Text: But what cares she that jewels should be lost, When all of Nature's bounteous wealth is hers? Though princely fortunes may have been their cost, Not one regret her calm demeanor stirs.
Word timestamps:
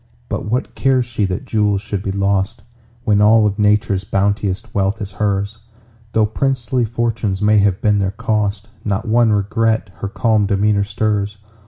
But 0.29 0.45
what 0.45 0.73
cares 0.73 1.05
she 1.05 1.25
that 1.25 1.45
jewels 1.45 1.79
should 1.79 2.01
be 2.01 2.11
lost, 2.11 2.63
When 3.03 3.21
all 3.21 3.45
of 3.45 3.59
Nature's 3.59 4.03
bounteous 4.03 4.63
wealth 4.73 4.99
is 4.99 5.11
hers? 5.11 5.59
Though 6.13 6.25
princely 6.25 6.85
fortunes 6.85 7.39
may 7.39 7.59
have 7.59 7.83
been 7.83 7.99
their 7.99 8.09
cost, 8.09 8.67
Not 8.83 9.07
one 9.07 9.31
regret 9.31 9.91
her 9.97 10.07
calm 10.07 10.47
demeanor 10.47 10.83
stirs. 10.83 11.37